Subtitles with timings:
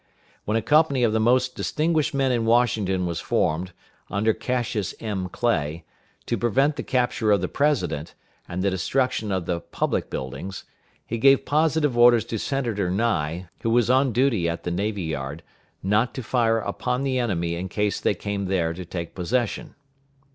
[0.45, 3.71] When a company of the most distinguished men in Washington was formed,
[4.09, 5.29] under Cassius M.
[5.29, 5.83] Clay,
[6.25, 8.15] to prevent the capture of the President,
[8.49, 10.63] and the destruction of the public buildings,
[11.05, 15.43] he gave positive orders to Senator Nye, who was on duty at the Navy yard,
[15.83, 19.75] not to fire upon the enemy in case they came there to take possession.